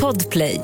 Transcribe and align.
Podplay. 0.00 0.60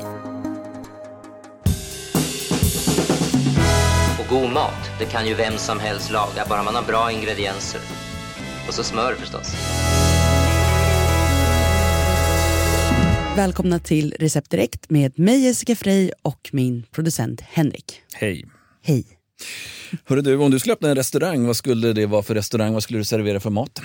Och 4.19 4.29
god 4.29 4.51
mat, 4.53 4.73
det 4.99 5.05
kan 5.05 5.27
ju 5.27 5.33
vem 5.33 5.57
som 5.57 5.79
helst 5.79 6.11
laga, 6.11 6.45
bara 6.49 6.63
man 6.63 6.75
har 6.75 6.83
bra 6.83 7.11
ingredienser. 7.11 7.81
Och 8.67 8.73
så 8.73 8.83
smör 8.83 9.13
förstås. 9.13 9.53
Välkomna 13.35 13.79
till 13.79 14.15
Recept 14.19 14.49
Direkt 14.49 14.89
med 14.89 15.19
mig 15.19 15.45
Jessica 15.45 15.75
Frey 15.75 16.11
och 16.21 16.49
min 16.53 16.83
producent 16.91 17.41
Henrik. 17.41 18.01
Hej. 18.13 18.45
Hej. 18.83 19.05
Hörru 20.05 20.21
du, 20.21 20.37
om 20.37 20.51
du 20.51 20.59
skulle 20.59 20.73
öppna 20.73 20.89
en 20.89 20.95
restaurang, 20.95 21.45
vad 21.45 21.55
skulle 21.55 21.93
det 21.93 22.05
vara 22.05 22.23
för 22.23 22.35
restaurang? 22.35 22.73
Vad 22.73 22.83
skulle 22.83 22.99
du 22.99 23.03
servera 23.03 23.39
för 23.39 23.49
mat? 23.49 23.81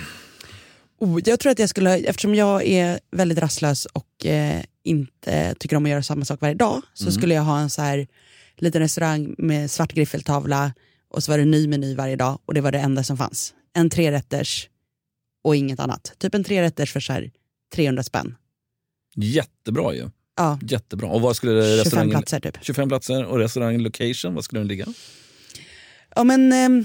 Oh, 1.05 1.21
jag 1.25 1.41
tror 1.41 1.53
att 1.53 1.59
jag 1.59 1.69
skulle, 1.69 1.97
eftersom 1.97 2.35
jag 2.35 2.67
är 2.67 3.01
väldigt 3.11 3.39
rastlös 3.39 3.87
och 3.87 4.27
eh, 4.27 4.63
inte 4.83 5.55
tycker 5.59 5.77
om 5.77 5.85
att 5.85 5.91
göra 5.91 6.03
samma 6.03 6.25
sak 6.25 6.41
varje 6.41 6.55
dag, 6.55 6.83
så 6.95 7.13
skulle 7.13 7.35
jag 7.35 7.43
ha 7.43 7.59
en 7.59 7.71
så 7.71 7.83
här 7.83 8.07
liten 8.57 8.83
restaurang 8.83 9.35
med 9.39 9.71
svart 9.71 9.93
griffeltavla 9.93 10.73
och 11.09 11.23
så 11.23 11.33
var 11.33 11.39
det 11.39 11.45
ny 11.45 11.69
meny 11.69 11.95
varje 11.95 12.17
dag 12.17 12.39
och 12.47 12.55
det 12.55 12.61
var 12.61 12.73
det 12.73 12.79
enda 12.79 13.05
som 13.05 13.17
fanns. 13.17 13.55
En 13.73 13.91
trerätters 13.91 14.69
och 15.45 15.57
inget 15.57 15.81
annat. 15.81 16.13
Typ 16.19 16.35
en 16.35 16.45
trerätters 16.45 16.93
för 16.93 17.01
så 17.01 17.13
här 17.13 17.31
300 17.75 18.03
spänn. 18.03 18.35
Jättebra 19.17 19.95
ju. 19.95 20.11
Ja, 20.37 20.59
Jättebra. 20.63 21.09
Och 21.09 21.21
vad 21.21 21.37
skulle 21.37 21.63
25 21.63 21.79
restaurangen... 21.79 22.11
platser 22.11 22.41
typ. 22.41 22.59
25 22.63 22.89
platser 22.89 23.25
och 23.25 23.39
restaurang 23.39 23.79
location, 23.79 24.35
vad 24.35 24.45
skulle 24.45 24.61
den 24.61 24.69
ligga? 24.69 24.87
Ja 26.15 26.25
men 26.25 26.53
ehm, 26.53 26.85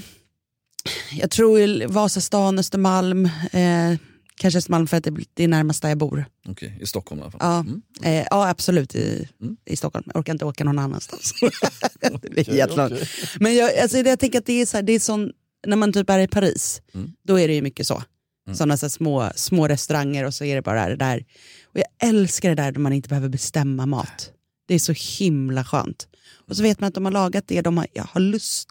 jag 1.12 1.30
tror 1.30 1.86
Vasastan, 1.86 2.58
Östermalm, 2.58 3.24
eh, 3.52 3.94
kanske 4.40 4.58
Östermalm 4.58 4.86
för 4.86 4.96
att 4.96 5.04
det, 5.04 5.10
det 5.34 5.44
är 5.44 5.48
närmast 5.48 5.82
där 5.82 5.88
jag 5.88 5.98
bor. 5.98 6.24
Okej, 6.48 6.78
i 6.80 6.86
Stockholm 6.86 7.18
i 7.20 7.22
alla 7.22 7.30
fall. 7.30 7.40
Ja, 7.42 7.58
Mm. 7.60 7.82
eh, 8.02 8.26
ja 8.30 8.48
absolut 8.48 8.94
i, 8.94 9.28
Mm. 9.40 9.56
i 9.64 9.76
Stockholm. 9.76 10.04
Jag 10.06 10.16
orkar 10.20 10.32
inte 10.32 10.44
åka 10.44 10.64
någon 10.64 10.78
annanstans. 10.78 11.32
det 12.22 12.30
blir 12.30 12.54
jättelångt. 12.54 12.92
Men 13.40 13.54
jag, 13.54 13.78
alltså, 13.78 13.98
jag 13.98 14.18
tänker 14.18 14.38
att 14.38 14.46
det 14.46 14.60
är, 14.62 14.66
så 14.66 14.76
här, 14.76 14.82
det 14.82 14.92
är 14.92 15.00
sån, 15.00 15.32
när 15.66 15.76
man 15.76 15.92
typ 15.92 16.10
är 16.10 16.18
i 16.18 16.26
Paris, 16.28 16.82
Mm. 16.94 17.12
då 17.22 17.38
är 17.40 17.48
det 17.48 17.54
ju 17.54 17.62
mycket 17.62 17.86
så. 17.86 18.02
Mm. 18.46 18.56
Sådana 18.56 18.76
så 18.76 18.88
små, 18.90 19.30
små 19.36 19.68
restauranger 19.68 20.24
och 20.24 20.34
så 20.34 20.44
är 20.44 20.54
det 20.54 20.62
bara 20.62 20.88
det 20.88 20.96
där. 20.96 21.24
Och 21.64 21.78
jag 21.78 22.08
älskar 22.08 22.48
det 22.48 22.54
där 22.54 22.72
där 22.72 22.80
man 22.80 22.92
inte 22.92 23.08
behöver 23.08 23.28
bestämma 23.28 23.86
mat. 23.86 24.30
Det 24.68 24.74
är 24.74 24.78
så 24.78 24.92
himla 25.18 25.64
skönt. 25.64 26.08
Och 26.48 26.56
så 26.56 26.62
vet 26.62 26.80
man 26.80 26.88
att 26.88 26.94
de 26.94 27.04
har 27.04 27.12
lagat 27.12 27.44
det 27.48 27.60
de 27.60 27.78
har, 27.78 27.86
jag 27.92 28.04
har 28.04 28.20
lust 28.20 28.68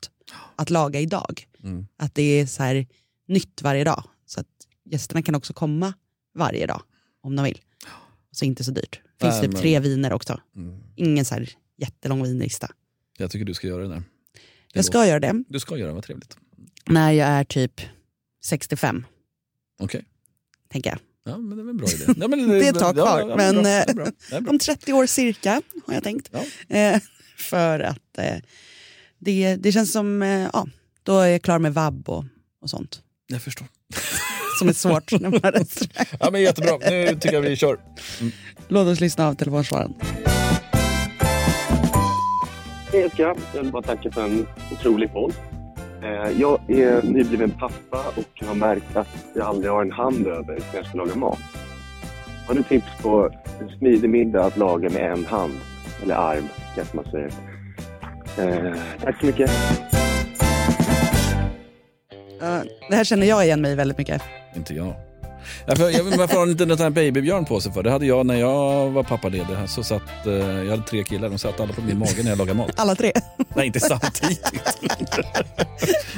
att 0.56 0.70
laga 0.70 1.00
idag. 1.00 1.44
Mm. 1.64 1.86
Att 1.98 2.16
det 2.16 2.22
är 2.40 2.46
så 2.46 2.64
här 2.64 2.88
nytt 3.28 3.62
varje 3.62 3.84
dag. 3.84 4.04
Gästerna 4.92 5.22
kan 5.22 5.36
också 5.36 5.54
komma 5.54 5.94
varje 6.36 6.66
dag 6.66 6.82
om 7.22 7.36
de 7.36 7.44
vill. 7.46 7.62
Så 8.32 8.46
inte 8.46 8.64
så 8.64 8.72
dyrt. 8.72 9.02
Det 9.18 9.26
finns 9.26 9.34
Nej, 9.34 9.42
typ 9.42 9.52
men- 9.52 9.62
tre 9.62 9.80
viner 9.80 10.14
också. 10.14 10.40
Mm. 10.56 10.80
Ingen 10.96 11.26
så 11.26 11.36
här 11.36 11.50
jättelång 11.78 12.24
vinlista. 12.24 12.72
Jag 13.18 13.32
tycker 13.32 13.46
du 13.46 13.54
ska 13.54 13.68
göra 13.68 13.84
det 13.84 13.90
där. 13.90 13.96
Det 13.96 14.04
Jag 14.74 14.86
ska 14.86 15.06
göra 15.08 15.20
det 15.20 15.44
Du 15.50 15.60
ska 15.60 15.78
göra 15.78 15.88
det, 15.88 15.94
vad 15.94 16.04
trevligt. 16.04 16.38
när 16.86 17.12
jag 17.12 17.28
är 17.28 17.44
typ 17.44 17.82
65, 18.44 19.06
Okej. 19.80 20.06
tänker 20.70 20.90
jag. 20.90 21.00
Ja, 21.24 21.38
men 21.38 21.58
det 21.58 21.64
är 21.64 21.70
en 21.70 21.78
bra 21.78 21.88
idé. 21.90 22.06
Ja, 22.18 22.28
men 22.28 22.48
Det 22.50 22.68
är 22.68 22.70
ett 22.74 22.80
tag 22.80 22.96
kvar, 22.96 23.20
ja, 23.20 23.36
men, 23.36 23.56
bra. 23.56 23.68
Eh, 23.72 23.96
bra. 23.96 24.06
Bra. 24.42 24.50
Om 24.50 24.60
30 24.60 24.94
år 24.94 25.06
cirka, 25.06 25.62
har 25.88 25.94
jag 25.94 26.04
tänkt. 26.04 26.30
Ja. 26.32 26.76
Eh, 26.78 27.02
för 27.38 27.80
att 27.80 28.18
eh, 28.18 28.36
det, 29.20 29.56
det 29.56 29.72
känns 29.72 29.92
som, 29.92 30.22
eh, 30.22 30.50
ja, 30.54 30.68
då 31.04 31.20
är 31.20 31.28
jag 31.28 31.42
klar 31.42 31.60
med 31.60 31.74
vab 31.74 32.10
och, 32.10 32.26
och 32.62 32.70
sånt. 32.70 33.02
Jag 33.28 33.42
förstår. 33.42 33.68
Som 34.60 34.70
är 34.70 34.74
svårt 34.74 35.12
när 35.12 35.30
man 35.30 35.40
har 35.44 35.52
restaurang. 35.52 36.06
Ja, 36.20 36.30
men 36.32 36.42
jättebra, 36.42 36.78
nu 36.90 37.08
tycker 37.20 37.34
jag 37.34 37.42
vi 37.42 37.56
kör. 37.56 37.78
Låt 38.68 38.88
oss 38.88 39.00
lyssna 39.00 39.28
av 39.28 39.34
telefonsvararen. 39.34 39.94
Hej 42.92 43.02
Jessica, 43.02 43.36
jag 43.54 43.62
vill 43.64 43.72
bara 43.72 43.84
tacka 43.84 44.12
för 44.12 44.24
en 44.24 44.48
otrolig 44.72 45.14
podd. 45.14 45.34
Eh, 46.04 46.40
Jag 46.40 46.60
är 46.70 47.02
nybliven 47.04 47.52
pappa 47.52 48.04
och 48.16 48.48
har 48.48 48.56
märkt 48.56 48.96
att 48.96 49.08
jag 49.36 49.48
aldrig 49.48 49.72
har 49.72 49.82
en 49.82 49.92
hand 49.92 50.28
över 50.28 50.54
när 50.72 50.76
jag 50.76 50.86
ska 50.86 50.98
laga 50.98 51.16
mat. 51.16 51.40
Har 52.48 52.56
du 52.56 52.64
tips 52.64 52.88
på 53.02 53.30
en 53.62 53.78
smidig 53.80 54.10
middag 54.10 54.44
att 54.46 54.58
laga 54.58 54.90
med 54.90 55.12
en 55.12 55.26
hand? 55.26 55.54
Eller 56.04 56.16
arm, 56.16 56.48
kanske 56.76 56.96
man 56.96 57.06
säger. 57.12 57.32
Eh, 58.38 58.74
Tack 59.04 59.20
så 59.20 59.26
mycket. 59.26 59.52
Det 62.90 62.96
här 62.96 63.04
känner 63.04 63.28
jag 63.28 63.46
igen 63.46 63.62
mig 63.62 63.76
väldigt 63.76 63.98
mycket. 63.98 64.22
Inte 64.60 64.74
jag. 64.74 64.96
Ja, 65.66 65.76
för, 65.76 65.90
jag, 65.90 66.04
varför 66.04 66.38
har 66.38 66.48
inte 66.48 66.66
den 66.66 66.80
här 66.80 66.90
babybjörn 66.90 67.46
på 67.46 67.62
sig 67.62 67.72
för? 67.72 67.84
Det 67.84 67.92
hade 67.92 68.06
jag 68.06 68.26
när 68.26 68.36
jag 68.36 68.90
var 68.90 69.04
pappaledig. 69.04 69.56
Så 69.68 69.84
satt, 69.84 70.26
eh, 70.26 70.34
jag 70.34 70.70
hade 70.72 70.84
tre 70.84 71.04
killar, 71.04 71.30
de 71.30 71.38
satt 71.38 71.60
alla 71.60 71.74
på 71.74 71.82
min 71.82 72.00
mage 72.00 72.24
när 72.24 72.30
jag 72.30 72.38
lagade 72.38 72.58
mat. 72.58 72.72
Alla 72.76 72.96
tre. 72.96 73.12
Nej, 73.56 73.68
inte 73.68 73.80
samtidigt. 73.80 74.46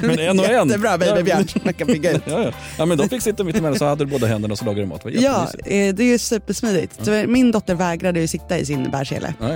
men 0.00 0.18
en 0.18 0.40
och 0.40 0.46
en. 0.46 0.68
Jättebra 0.68 0.98
babybjörn 0.98 1.46
man 1.64 1.74
kan 1.74 1.86
bygga 1.86 2.10
ut. 2.12 2.22
Ja, 2.26 2.42
ja. 2.44 2.52
ja, 2.78 2.86
men 2.86 2.98
de 2.98 3.08
fick 3.08 3.22
sitta 3.22 3.44
mitt 3.44 3.56
emellan 3.56 3.78
så 3.78 3.84
hade 3.84 4.04
du 4.04 4.10
båda 4.10 4.26
händerna 4.26 4.52
och 4.52 4.58
så 4.58 4.64
lagade 4.64 4.82
du 4.82 4.86
mat. 4.86 5.02
Det 5.04 5.10
var 5.10 5.22
Ja, 5.22 5.48
eh, 5.64 5.94
det 5.94 6.02
är 6.02 6.08
ju 6.12 6.18
supersmidigt. 6.18 7.08
Min 7.28 7.52
dotter 7.52 7.74
vägrade 7.74 8.20
ju 8.20 8.26
sitta 8.26 8.58
i 8.58 8.66
sin 8.66 8.90
bärsele. 8.90 9.34
Ja, 9.40 9.54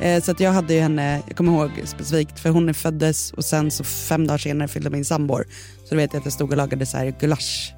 ja. 0.00 0.06
Eh, 0.06 0.22
Så 0.22 0.30
att 0.30 0.40
jag 0.40 0.52
hade 0.52 0.74
ju 0.74 0.80
henne, 0.80 1.22
jag 1.26 1.36
kommer 1.36 1.52
ihåg 1.52 1.70
specifikt, 1.84 2.40
för 2.40 2.50
hon 2.50 2.74
föddes 2.74 3.32
och 3.32 3.44
sen 3.44 3.70
så 3.70 3.84
fem 3.84 4.26
dagar 4.26 4.38
senare 4.38 4.68
fyllde 4.68 4.90
min 4.90 5.04
sambor. 5.04 5.46
Så 5.84 5.94
då 5.94 5.96
vet 5.96 6.12
jag 6.12 6.20
att 6.20 6.26
jag 6.26 6.32
stod 6.32 6.50
och 6.50 6.56
lagade 6.56 6.86
så 6.86 6.96
här 6.96 7.14
gulasch 7.20 7.74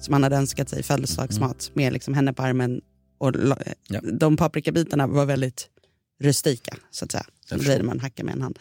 som 0.00 0.12
han 0.12 0.22
hade 0.22 0.36
önskat 0.36 0.68
sig, 0.68 0.82
födelsedagsmat, 0.82 1.70
med 1.74 1.92
liksom 1.92 2.14
henne 2.14 2.32
på 2.32 2.42
armen. 2.42 2.80
Och 3.18 3.34
Mm. 3.34 3.58
Ja. 3.88 4.00
De 4.00 4.36
paprikabitarna 4.36 5.06
var 5.06 5.26
väldigt 5.26 5.68
rustika, 6.20 6.76
så 6.90 7.04
att 7.04 7.12
säga. 7.12 7.26
Det 7.50 7.58
blir 7.58 7.82
man 7.82 8.00
hackar 8.00 8.24
med 8.24 8.34
en 8.34 8.42
hand. 8.42 8.58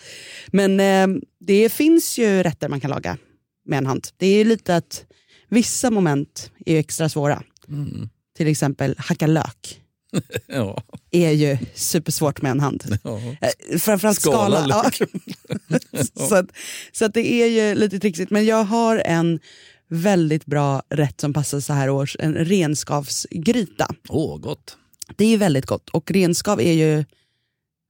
Men 0.48 0.80
eh, 0.80 1.22
det 1.40 1.70
finns 1.70 2.18
ju 2.18 2.44
rätter 2.44 2.70
man 2.70 2.80
kan 2.80 2.90
laga 2.90 3.18
med 3.66 3.78
en 3.78 3.86
hand. 3.86 4.08
Det 4.18 4.28
är 4.28 4.38
ju 4.38 4.44
lite 4.44 4.76
att 4.76 5.06
vissa 5.50 5.92
moment 5.92 6.52
är 6.66 6.74
ju 6.74 6.80
extra 6.80 7.10
svåra. 7.10 7.44
Mm. 7.68 8.10
Till 8.38 8.48
exempel 8.48 8.96
hacka 8.98 9.28
lök 9.28 9.82
ja. 10.48 10.84
är 11.12 11.32
ju 11.32 11.58
supersvårt 11.74 12.42
med 12.42 12.52
en 12.52 12.60
hand. 12.60 12.84
ja. 13.04 13.20
Eh, 13.20 13.78
Framförallt 13.80 14.22
skala. 14.22 14.58
Skala 14.58 14.92
ja. 15.00 16.00
så, 16.30 16.36
att, 16.36 16.52
så 16.92 17.06
att 17.06 17.14
det 17.14 17.34
är 17.34 17.48
ju 17.48 17.76
lite 17.76 18.00
trixigt. 18.00 18.32
Men 18.32 18.46
jag 18.46 18.64
har 18.64 18.98
en 19.06 19.40
väldigt 19.88 20.46
bra 20.46 20.84
rätt 20.90 21.22
som 21.22 21.34
passar 21.34 21.60
så 21.60 21.74
här 21.74 21.90
års, 21.90 22.16
en 22.20 22.34
renskavsgryta. 22.34 23.96
Åh, 24.10 24.38
gott. 24.38 24.78
Det 25.16 25.26
är 25.26 25.30
ju 25.30 25.38
väldigt 25.38 25.66
gott 25.66 25.90
och 25.90 26.12
renskav 26.12 26.62
är 26.62 26.74
ju 26.74 27.06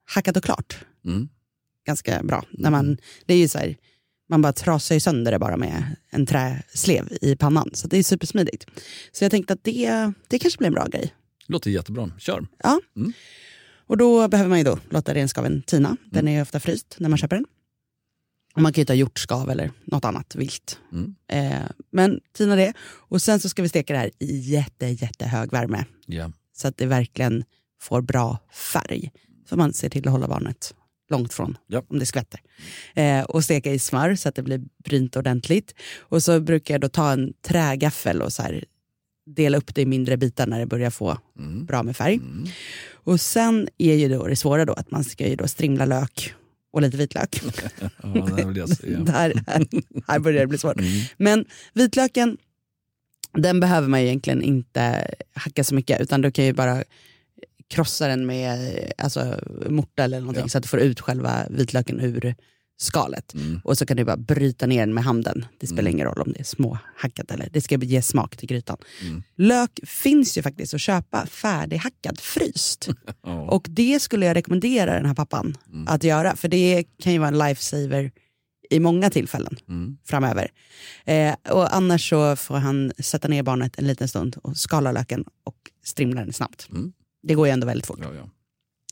hackat 0.06 0.38
och 0.38 0.44
klart. 0.44 0.78
Mm. 1.06 1.30
Ganska 1.86 2.24
bra. 2.24 2.46
När 2.52 2.72
man, 2.72 2.98
det 3.26 3.34
är 3.34 3.38
ju 3.38 3.48
så 3.48 3.58
här, 3.58 3.76
man 4.30 4.42
bara 4.42 4.54
trasar 4.54 4.96
ju 4.96 5.00
sönder 5.00 5.32
det 5.32 5.40
bara 5.40 5.58
med 5.58 5.96
en 6.10 6.26
träslev 6.26 7.18
i 7.22 7.36
pannan. 7.36 7.70
Så 7.74 7.88
det 7.88 7.98
är 7.98 8.04
supersmidigt. 8.04 8.66
Så 9.12 9.24
jag 9.24 9.32
tänkte 9.32 9.54
att 9.54 9.64
det, 9.64 10.12
det 10.28 10.40
kanske 10.40 10.58
blir 10.58 10.68
en 10.68 10.74
bra 10.74 10.86
grej. 10.86 11.14
Låter 11.48 11.72
jättebra. 11.72 12.12
Kör. 12.20 12.48
Ja. 12.64 12.80
Mm. 12.96 13.14
Och 13.88 13.98
då 13.98 14.28
behöver 14.28 14.50
man 14.50 14.58
ju 14.58 14.64
då 14.64 14.80
låta 14.90 15.14
renskaven 15.14 15.62
tina. 15.62 15.98
Den 16.06 16.28
är 16.28 16.32
ju 16.32 16.42
ofta 16.42 16.60
fryst 16.60 16.96
när 17.00 17.10
man 17.10 17.18
köper 17.18 17.36
den. 17.36 17.46
Man 18.58 18.74
kan 18.74 18.82
ju 18.82 18.86
ta 18.86 18.94
hjortskav 18.94 19.50
eller 19.50 19.72
något 19.86 20.06
annat 20.06 20.36
vilt. 20.36 20.80
Mm. 20.92 21.16
Eh, 21.32 21.68
men 21.92 22.20
tina 22.34 22.56
det. 22.56 22.74
Och 22.84 23.22
sen 23.22 23.40
så 23.40 23.50
ska 23.50 23.62
vi 23.62 23.70
steka 23.70 23.94
det 23.94 24.00
här 24.00 24.12
i 24.20 24.38
jätte, 24.40 24.86
jättehög 24.88 25.52
värme. 25.52 25.86
Ja. 26.06 26.32
Så 26.58 26.68
att 26.68 26.78
det 26.78 26.86
verkligen 26.86 27.44
får 27.82 28.02
bra 28.02 28.38
färg. 28.74 29.12
Så 29.50 29.56
man 29.58 29.74
ser 29.74 29.90
till 29.90 30.08
att 30.08 30.12
hålla 30.12 30.28
barnet 30.28 30.74
långt 31.10 31.34
från 31.34 31.58
Ja. 31.68 31.84
om 31.88 32.00
det 32.00 32.06
skvätter. 32.06 32.40
Eh, 32.96 33.24
och 33.24 33.44
steka 33.44 33.72
i 33.72 33.80
smör 33.80 34.16
så 34.16 34.30
att 34.30 34.36
det 34.36 34.44
blir 34.44 34.62
brynt 34.84 35.16
ordentligt. 35.16 35.74
Och 36.00 36.24
så 36.24 36.40
brukar 36.40 36.74
jag 36.74 36.82
då 36.82 36.90
ta 36.90 37.12
en 37.12 37.34
trägaffel 37.42 38.22
och 38.22 38.34
så 38.34 38.42
här 38.44 38.66
dela 39.26 39.58
upp 39.58 39.76
det 39.76 39.82
i 39.82 39.86
mindre 39.86 40.18
bitar 40.18 40.48
när 40.48 40.60
det 40.60 40.66
börjar 40.66 40.90
få 40.90 41.18
Mm. 41.40 41.66
bra 41.66 41.84
med 41.84 41.98
färg. 41.98 42.14
Mm. 42.16 42.46
Och 42.94 43.22
sen 43.22 43.68
är 43.78 43.96
ju 43.96 44.10
då 44.10 44.28
det 44.28 44.36
svåra 44.36 44.66
då 44.66 44.74
att 44.74 44.92
man 44.92 45.04
ska 45.04 45.28
ju 45.28 45.36
då 45.36 45.48
strimla 45.48 45.86
lök 45.86 46.34
och 46.78 46.82
lite 46.82 46.98
vitlök. 46.98 47.42
Ja, 48.04 48.46
det. 48.46 48.86
Där, 49.06 49.44
här, 49.48 49.68
här 50.08 50.20
börjar 50.20 50.40
det 50.40 50.48
bli 50.48 50.58
svårt. 50.58 50.80
Mm. 50.80 50.92
Men 51.18 51.46
vitlöken, 51.74 52.38
den 53.34 53.60
behöver 53.60 53.88
man 53.88 54.00
egentligen 54.00 54.42
inte 54.42 55.08
hacka 55.34 55.64
så 55.64 55.76
mycket 55.76 56.02
utan 56.02 56.22
du 56.22 56.32
kan 56.32 56.46
ju 56.46 56.54
bara 56.54 56.84
krossa 57.70 58.08
den 58.08 58.26
med 58.26 58.92
alltså, 58.98 59.40
mortel 59.70 60.14
eller 60.14 60.20
någonting 60.20 60.44
Ja. 60.44 60.50
så 60.50 60.58
att 60.58 60.64
du 60.64 60.68
får 60.68 60.80
ut 60.80 61.00
själva 61.00 61.46
vitlöken 61.50 62.00
ur 62.00 62.36
skalet. 62.80 63.34
Mm. 63.34 63.62
Och 63.64 63.78
så 63.78 63.86
kan 63.86 63.98
du 63.98 64.04
bara 64.06 64.18
bryta 64.18 64.66
ner 64.66 64.80
den 64.80 64.94
med 64.94 65.04
handen. 65.04 65.46
Det 65.60 65.68
spelar 65.68 65.82
Mm. 65.82 65.94
ingen 65.94 66.06
roll 66.08 66.22
om 66.22 66.34
det 66.34 66.40
är 66.40 66.44
småhackat 66.44 67.32
eller 67.32 67.50
det 67.52 67.62
ska 67.62 67.76
ge 67.78 68.02
smak 68.02 68.38
till 68.38 68.48
grytan. 68.50 68.78
Mm. 69.02 69.24
Lök 69.36 69.80
finns 69.84 70.38
ju 70.38 70.42
faktiskt 70.42 70.74
att 70.74 70.82
köpa 70.82 71.26
färdighackad 71.26 72.20
fryst. 72.20 72.88
Ja. 73.24 73.42
Och 73.42 73.66
det 73.70 74.00
skulle 74.00 74.26
jag 74.26 74.36
rekommendera 74.36 74.94
den 74.94 75.06
här 75.06 75.14
pappan 75.16 75.58
Mm. 75.74 75.88
att 75.88 76.04
göra. 76.04 76.36
För 76.36 76.48
det 76.48 76.84
kan 77.00 77.14
ju 77.14 77.20
vara 77.20 77.28
en 77.30 77.38
lifesaver 77.38 78.12
i 78.70 78.80
många 78.80 79.10
tillfällen 79.10 79.58
Mm. 79.70 79.98
framöver. 80.06 80.48
Eh, 81.06 81.36
och 81.50 81.76
annars 81.76 82.10
så 82.10 82.36
får 82.36 82.56
han 82.58 82.92
sätta 83.00 83.28
ner 83.28 83.44
barnet 83.44 83.80
en 83.80 83.88
liten 83.88 84.08
stund 84.08 84.36
och 84.44 84.58
skala 84.58 84.92
löken 84.92 85.26
och 85.44 85.56
strimla 85.84 86.22
den 86.22 86.34
snabbt. 86.34 86.68
Mm. 86.72 86.94
Det 87.24 87.34
går 87.34 87.48
ju 87.48 87.54
ändå 87.54 87.68
väldigt 87.68 87.86
fort. 87.88 88.00
Ja, 88.02 88.10
ja. 88.16 88.30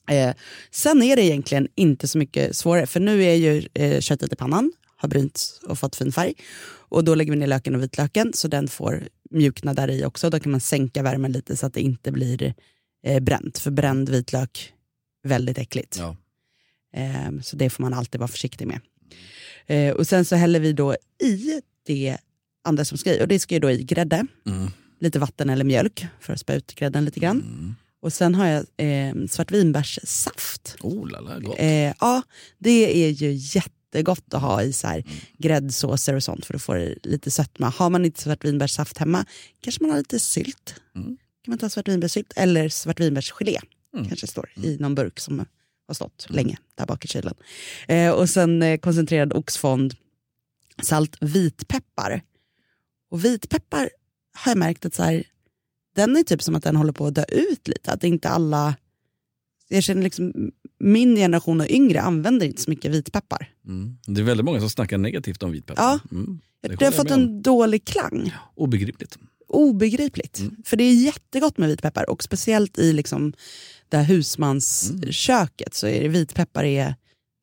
Eh, 0.10 0.36
sen 0.72 1.04
är 1.04 1.16
det 1.16 1.24
egentligen 1.24 1.68
inte 1.76 2.08
så 2.08 2.18
mycket 2.18 2.56
svårare, 2.56 2.88
för 2.88 3.00
nu 3.00 3.24
är 3.24 3.36
ju 3.36 3.68
eh, 3.74 4.00
köttet 4.02 4.34
i 4.34 4.36
pannan, 4.36 4.74
har 4.98 5.10
brynt 5.10 5.60
och 5.68 5.80
fått 5.80 5.96
fin 5.96 6.12
färg. 6.12 6.34
Och 6.68 7.04
då 7.04 7.16
lägger 7.16 7.32
vi 7.32 7.38
ner 7.38 7.48
löken 7.48 7.76
och 7.76 7.84
vitlöken 7.84 8.34
så 8.34 8.48
den 8.48 8.68
får 8.68 9.08
mjukna 9.32 9.74
där 9.74 9.90
i 9.90 10.06
också. 10.06 10.30
Då 10.30 10.40
kan 10.40 10.52
man 10.52 10.62
sänka 10.62 11.04
värmen 11.04 11.32
lite 11.32 11.58
så 11.58 11.66
att 11.66 11.74
det 11.74 11.82
inte 11.82 12.12
blir 12.12 12.54
eh, 13.06 13.20
bränt. 13.20 13.58
För 13.58 13.72
bränd 13.72 14.10
vitlök, 14.10 14.74
väldigt 15.24 15.58
äckligt. 15.58 15.98
Ja. 16.00 16.16
Eh, 16.96 17.40
så 17.44 17.56
det 17.56 17.70
får 17.70 17.84
man 17.84 17.94
alltid 17.94 18.20
vara 18.20 18.28
försiktig 18.28 18.68
med. 18.68 18.80
Eh, 19.68 19.94
och 19.96 20.08
sen 20.08 20.26
så 20.26 20.36
häller 20.36 20.60
vi 20.60 20.74
då 20.74 20.96
i 21.24 21.62
det 21.86 22.18
andra 22.64 22.86
som 22.86 22.98
ska 22.98 23.14
i. 23.16 23.24
Och 23.24 23.28
det 23.28 23.40
ska 23.40 23.56
ju 23.56 23.60
då 23.60 23.72
i 23.72 23.84
grädde, 23.84 24.28
Mm. 24.46 24.68
lite 25.00 25.20
vatten 25.20 25.50
eller 25.50 25.64
mjölk 25.64 26.06
för 26.20 26.34
att 26.34 26.40
spä 26.40 26.56
ut 26.56 26.76
grädden 26.76 27.06
lite 27.06 27.20
grann. 27.20 27.42
Mm. 27.42 27.76
Och 28.06 28.14
sen 28.14 28.36
har 28.36 28.48
jag 28.48 28.66
eh, 28.78 29.16
svartvinbärssaft. 29.30 30.76
Oh, 30.82 31.10
lala, 31.10 31.40
gott. 31.40 31.56
Eh, 31.60 31.94
ja, 32.00 32.22
det 32.58 33.04
är 33.06 33.10
ju 33.10 33.32
jättegott 33.32 34.34
att 34.34 34.42
ha 34.42 34.64
i 34.64 34.74
så 34.74 34.88
här 34.88 35.04
gräddsåser 35.38 36.16
och 36.16 36.24
sånt 36.24 36.46
för 36.46 36.54
att 36.54 36.62
få 36.62 36.74
det 36.74 36.96
lite 37.04 37.32
sötma. 37.32 37.70
Har 37.70 37.90
man 37.90 38.06
inte 38.06 38.22
svartvinbärssaft 38.22 38.98
hemma 38.98 39.26
kanske 39.62 39.84
man 39.84 39.92
har 39.92 39.98
lite 39.98 40.20
sylt. 40.20 40.76
Mm. 40.96 41.18
kan 41.44 41.52
man 41.52 41.58
ta 41.58 41.70
svartvinbärssylt 41.70 42.34
eller 42.36 42.70
svartvinbärsgelé. 42.70 43.60
Mm. 43.96 44.08
Kanske 44.08 44.28
står 44.28 44.50
i 44.64 44.78
någon 44.78 44.96
burk 44.96 45.20
som 45.20 45.46
har 45.88 45.96
stått 45.96 46.28
länge 46.30 46.58
där 46.76 46.86
bak 46.86 47.06
i 47.06 47.08
kylen. 47.08 47.36
Eh, 47.88 48.12
och 48.12 48.30
sen 48.30 48.64
eh, 48.64 48.78
koncentrerad 48.78 49.34
oxfond, 49.34 49.96
salt, 50.84 51.18
vitpeppar. 51.22 52.22
Och 53.12 53.26
vitpeppar 53.26 53.90
har 54.34 54.52
jag 54.52 54.58
märkt 54.58 54.86
att 54.86 54.94
så 54.94 55.04
här, 55.04 55.24
den 55.96 56.18
är 56.18 56.24
typ 56.24 56.44
som 56.44 56.56
att 56.56 56.64
den 56.64 56.76
håller 56.76 56.94
på 56.94 57.08
att 57.08 57.16
dö 57.16 57.26
ut 57.32 57.68
lite. 57.68 57.92
Att 57.92 58.04
inte 58.04 58.30
alla, 58.30 58.76
jag 59.68 59.84
känner 59.84 60.02
liksom 60.02 60.52
min 60.80 61.16
generation 61.16 61.62
och 61.62 61.70
yngre 61.70 62.02
använder 62.02 62.46
inte 62.46 62.62
så 62.62 62.70
mycket 62.70 62.92
vitpeppar. 62.92 63.52
Mm. 63.68 63.98
Det 64.08 64.22
är 64.22 64.26
väldigt 64.26 64.46
många 64.46 64.60
som 64.60 64.70
snackar 64.70 64.98
negativt 64.98 65.44
om 65.44 65.52
vitpeppar. 65.52 65.84
Ja. 65.84 66.00
Mm. 66.12 66.40
Det, 66.62 66.76
håller 66.76 66.86
har 66.86 66.92
fått 66.92 67.12
en 67.12 67.42
dålig 67.42 67.86
klang. 67.86 68.34
Obegripligt. 68.56 69.18
Obegripligt. 69.48 70.40
Mm. 70.40 70.56
För 70.66 70.78
det 70.78 70.84
är 70.84 70.94
jättegott 70.94 71.58
med 71.58 71.70
vitpeppar 71.70 72.10
och 72.10 72.24
speciellt 72.24 72.78
i 72.78 72.94
liksom 72.94 73.34
det 73.90 73.98
här 73.98 74.04
husmansköket 74.04 75.74
så 75.74 75.88
är 75.88 76.02
det 76.02 76.08
vitpeppar 76.08 76.64
är 76.64 76.96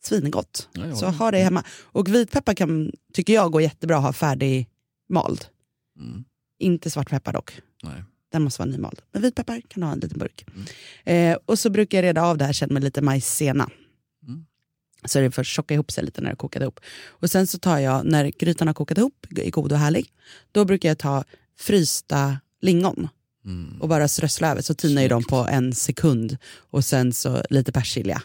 svingott. 0.04 0.68
Ja, 0.72 0.96
så 0.96 1.06
ha 1.06 1.30
det 1.30 1.38
hemma. 1.38 1.64
Och 1.82 2.14
vitpeppar 2.14 2.54
kan, 2.54 2.92
tycker 3.12 3.32
jag 3.32 3.52
går 3.52 3.62
jättebra 3.62 3.96
att 3.96 4.02
ha 4.02 4.12
färdig 4.12 4.68
mald. 5.08 5.44
Mm. 5.98 6.24
Inte 6.58 6.90
svartpeppar 6.90 7.32
dock. 7.32 7.60
Nej. 7.82 8.04
Den 8.32 8.42
måste 8.42 8.62
vara 8.62 8.70
nymald. 8.70 9.00
Men 9.12 9.22
vitpeppar 9.22 9.60
kan 9.68 9.82
ha 9.82 9.92
en 9.92 9.98
liten 9.98 10.18
burk. 10.18 10.44
Mm. 10.54 11.32
Eh, 11.32 11.38
och 11.46 11.58
så 11.58 11.70
brukar 11.70 11.98
jag 11.98 12.02
reda 12.02 12.22
av 12.22 12.38
det 12.38 12.44
här 12.44 12.52
sen 12.52 12.68
med 12.72 12.84
lite 12.84 13.02
majssena. 13.02 13.70
Mm. 14.28 14.46
Så 15.04 15.20
det 15.20 15.30
får 15.30 15.44
tjocka 15.44 15.74
ihop 15.74 15.90
sig 15.90 16.04
lite 16.04 16.20
när 16.20 16.30
det 16.30 16.36
kokat 16.36 16.62
ihop. 16.62 16.80
Och 17.06 17.30
sen 17.30 17.46
så 17.46 17.58
tar 17.58 17.78
jag, 17.78 18.06
när 18.06 18.24
grytan 18.24 18.66
har 18.66 18.74
kokat 18.74 18.98
ihop, 18.98 19.26
är 19.36 19.50
god 19.50 19.72
och 19.72 19.78
härlig, 19.78 20.12
då 20.52 20.64
brukar 20.64 20.88
jag 20.88 20.98
ta 20.98 21.24
frysta 21.58 22.40
lingon 22.60 23.08
Mm. 23.44 23.82
och 23.82 23.88
bara 23.88 24.08
strössla 24.08 24.50
över. 24.50 24.62
Så 24.62 24.74
tinar 24.74 25.02
ju 25.02 25.08
de 25.08 25.24
på 25.24 25.36
en 25.36 25.74
sekund. 25.74 26.36
Och 26.54 26.84
sen 26.84 27.12
så 27.12 27.42
lite 27.50 27.72
persilja. 27.72 28.22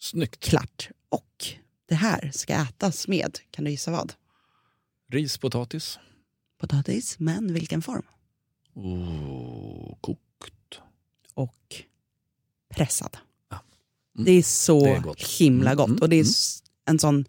Snyggt. 0.00 0.40
Klart. 0.40 0.88
Och 1.08 1.46
det 1.88 1.94
här 1.94 2.30
ska 2.34 2.52
ätas 2.54 3.08
med, 3.08 3.38
kan 3.50 3.64
du 3.64 3.70
gissa 3.70 3.90
vad? 3.90 4.12
Ris, 5.12 5.38
potatis. 5.38 5.98
Potatis, 6.60 7.18
men 7.18 7.54
vilken 7.54 7.82
form? 7.82 8.02
Oh, 8.78 9.96
kokt. 10.00 10.80
och 11.34 11.54
pressad. 12.76 13.16
Ja. 13.50 13.58
Mm. 14.18 14.24
Det 14.24 14.32
är 14.32 14.42
så 14.42 14.84
Det 14.84 14.90
är 14.90 15.00
gott. 15.00 15.22
himla 15.22 15.70
Mm, 15.70 15.76
gott. 15.76 15.88
mm, 15.88 15.98
och 16.00 16.08
det 16.08 16.16
är 16.16 16.20
mm. 16.24 16.32
en 16.90 16.98
sån, 16.98 17.24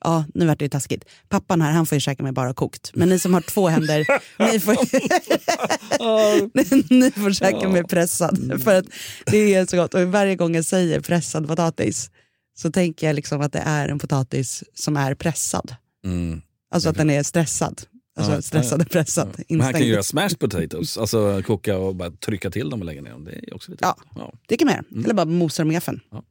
ja 0.00 0.24
nu 0.34 0.46
vart 0.46 0.58
det 0.58 0.64
ju 0.64 0.68
taskigt. 0.68 1.04
Pappan 1.28 1.60
här 1.60 1.72
han 1.72 1.86
får 1.86 1.96
ju 1.96 2.00
käka 2.00 2.22
med 2.22 2.34
bara 2.34 2.54
kokt. 2.54 2.90
Men 2.94 3.08
ni 3.08 3.18
som 3.18 3.34
har 3.34 3.40
två 3.40 3.68
händer, 3.68 4.06
ni 4.52 4.60
får, 4.60 4.72
ni 6.94 7.10
får 7.10 7.32
käka 7.32 7.68
med 7.68 7.88
pressad. 7.88 8.38
Mm. 8.38 8.60
För 8.60 8.74
att 8.74 8.86
det 9.26 9.54
är 9.54 9.66
så 9.66 9.76
gott. 9.76 9.94
Och 9.94 10.02
varje 10.02 10.36
gång 10.36 10.54
jag 10.54 10.64
säger 10.64 11.00
pressad 11.00 11.48
potatis 11.48 12.10
så 12.54 12.70
tänker 12.72 13.06
jag 13.06 13.16
liksom 13.16 13.40
att 13.40 13.52
det 13.52 13.62
är 13.64 13.88
en 13.88 13.98
potatis 13.98 14.64
som 14.74 14.96
är 14.96 15.14
pressad. 15.14 15.74
Mm. 16.04 16.42
Alltså 16.70 16.88
att 16.88 16.96
den 16.96 17.10
är 17.10 17.22
stressad. 17.22 17.82
Alltså 18.16 18.32
Ja, 18.32 18.42
stressad 18.42 18.80
och 18.80 18.90
pressad. 18.90 19.42
Man 19.48 19.72
kan 19.72 19.82
ju 19.82 19.88
göra 19.88 20.02
smashed 20.02 20.38
potatoes, 20.38 20.98
alltså 20.98 21.42
koka 21.46 21.78
och 21.78 21.96
bara 21.96 22.10
trycka 22.10 22.50
till 22.50 22.70
dem 22.70 22.80
och 22.80 22.86
lägga 22.86 23.02
ner 23.02 23.10
dem. 23.10 23.24
Det 23.24 23.32
är 23.32 23.54
också 23.54 23.70
lite 23.70 23.84
Ja. 23.84 23.96
ja. 24.14 24.32
Det 24.46 24.56
kan 24.56 24.66
man 24.66 24.74
göra. 24.74 25.04
Eller 25.04 25.14
bara 25.14 25.26
mosa 25.26 25.62
dem 25.62 25.70
i 25.70 25.74
gaffeln. 25.74 26.00
Ja. 26.10 26.24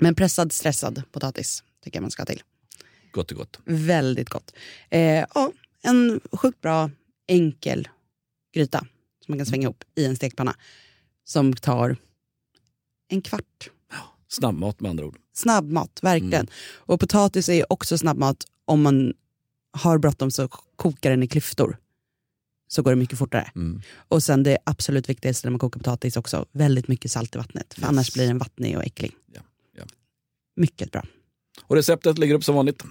Men 0.00 0.14
pressad, 0.14 0.52
stressad 0.52 1.02
potatis 1.12 1.62
tycker 1.84 1.96
jag 1.96 2.02
man 2.02 2.10
ska 2.10 2.20
ha 2.22 2.26
till. 2.26 2.42
Gott 3.12 3.30
och 3.30 3.36
gott. 3.36 3.58
Väldigt 3.64 4.28
gott. 4.28 4.52
Eh, 4.90 5.00
ja, 5.34 5.52
en 5.82 6.20
sjukt 6.32 6.60
bra, 6.60 6.90
enkel 7.28 7.88
gryta 8.54 8.78
som 8.78 9.32
man 9.32 9.38
kan 9.38 9.46
svänga 9.46 9.62
ihop 9.62 9.84
i 9.94 10.04
en 10.04 10.16
stekpanna. 10.16 10.56
Som 11.24 11.56
tar 11.56 11.96
en 13.08 13.22
kvart. 13.22 13.70
Snabbmat 14.28 14.80
med 14.80 14.90
andra 14.90 15.04
ord. 15.06 15.18
Snabbmat, 15.34 15.98
verkligen. 16.02 16.34
Mm. 16.34 16.50
Och 16.76 17.00
potatis 17.00 17.48
är 17.48 17.72
också 17.72 17.98
snabbmat 17.98 18.44
om 18.64 18.82
man 18.82 19.14
har 19.76 19.98
bråttom 19.98 20.30
så 20.30 20.48
kokar 20.76 21.10
den 21.10 21.22
i 21.22 21.26
klyftor. 21.28 21.76
Så 22.68 22.82
går 22.82 22.90
det 22.90 22.96
mycket 22.96 23.18
fortare. 23.18 23.50
Mm. 23.54 23.80
Och 24.08 24.22
sen 24.22 24.42
det 24.42 24.58
absolut 24.64 25.08
viktigaste 25.08 25.46
när 25.46 25.50
man 25.50 25.58
kokar 25.58 25.78
potatis 25.80 26.16
också, 26.16 26.46
väldigt 26.52 26.88
mycket 26.88 27.10
salt 27.10 27.34
i 27.34 27.38
vattnet. 27.38 27.74
För 27.74 27.80
Yes. 27.80 27.88
annars 27.88 28.12
blir 28.14 28.26
den 28.26 28.38
vattnig 28.38 28.76
och 28.76 28.84
äcklig. 28.84 29.12
Ja, 29.34 29.40
ja. 29.78 29.84
Mycket 30.56 30.90
bra. 30.92 31.04
Och 31.62 31.76
receptet 31.76 32.18
ligger 32.18 32.34
upp 32.34 32.44
som 32.44 32.54
vanligt. 32.54 32.82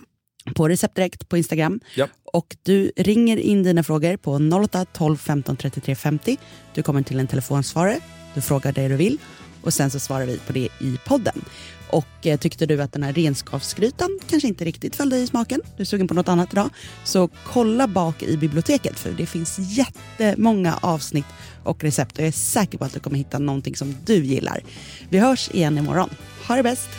på 0.56 0.68
recept 0.70 0.96
direkt 0.96 1.30
på 1.30 1.38
Instagram. 1.38 1.80
Ja. 1.96 2.08
Och 2.34 2.56
du 2.64 2.92
ringer 2.96 3.38
in 3.38 3.64
dina 3.64 3.84
frågor 3.84 4.18
på 4.18 4.40
08 4.64 4.86
12 4.86 5.18
15 5.18 5.58
33 5.58 5.96
50. 5.96 6.38
Du 6.74 6.84
kommer 6.84 7.02
till 7.04 7.20
en 7.20 7.28
telefonsvarare, 7.28 8.00
du 8.36 8.42
frågar 8.42 8.74
det 8.74 8.88
du 8.88 8.96
vill 8.96 9.18
och 9.66 9.74
sen 9.74 9.92
så 9.92 10.00
svarar 10.00 10.26
vi 10.26 10.38
på 10.38 10.54
det 10.54 10.70
i 10.80 11.00
podden. 11.06 11.46
Och 11.90 12.28
eh, 12.28 12.40
tyckte 12.40 12.66
du 12.66 12.82
att 12.82 12.94
den 12.94 13.04
här 13.04 13.14
renskavsgrytan 13.14 14.20
kanske 14.30 14.48
inte 14.48 14.66
riktigt 14.66 14.96
föll 14.96 15.10
dig 15.10 15.24
i 15.24 15.28
smaken, 15.28 15.62
du 15.78 15.84
är 15.84 15.86
sugen 15.86 16.08
på 16.08 16.14
något 16.14 16.28
annat 16.28 16.54
idag, 16.54 16.70
så 17.04 17.28
kolla 17.28 17.88
bak 17.88 18.24
i 18.24 18.38
biblioteket 18.38 19.00
för 19.00 19.12
det 19.12 19.26
finns 19.26 19.60
jättemånga 19.60 20.80
avsnitt 20.82 21.26
och 21.64 21.84
recept 21.84 22.18
och 22.18 22.20
jag 22.20 22.28
är 22.28 22.32
säker 22.32 22.78
på 22.78 22.86
att 22.86 22.94
du 22.94 23.00
kommer 23.00 23.18
hitta 23.18 23.40
någonting 23.40 23.76
som 23.76 23.96
du 24.06 24.26
gillar. 24.26 24.64
Vi 25.10 25.20
hörs 25.20 25.50
igen 25.52 25.78
imorgon. 25.78 26.10
Ha 26.48 26.56
det 26.56 26.63
bäst! 26.63 26.89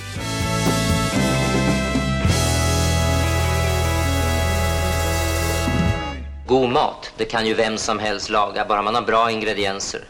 God 6.47 6.71
mat, 6.71 7.13
det 7.17 7.25
kan 7.25 7.47
ju 7.47 7.55
vem 7.55 7.79
som 7.79 7.99
helst 7.99 8.31
laga, 8.31 8.67
bara 8.69 8.83
man 8.83 8.95
har 8.95 9.03
bra 9.03 9.31
ingredienser. 9.31 10.05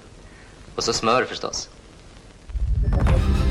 Och 0.75 0.85
så 0.85 0.93
smör 0.93 1.25
förstås. 1.25 1.69